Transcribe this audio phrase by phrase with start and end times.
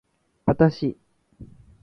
[0.47, 0.97] わたし